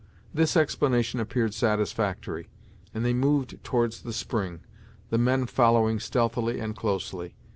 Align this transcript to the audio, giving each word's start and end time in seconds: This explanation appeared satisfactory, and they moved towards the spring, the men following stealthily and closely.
This 0.33 0.57
explanation 0.57 1.19
appeared 1.19 1.53
satisfactory, 1.53 2.47
and 2.91 3.05
they 3.05 3.13
moved 3.13 3.63
towards 3.63 4.01
the 4.01 4.13
spring, 4.13 4.61
the 5.11 5.19
men 5.19 5.45
following 5.45 5.99
stealthily 5.99 6.59
and 6.59 6.75
closely. 6.75 7.35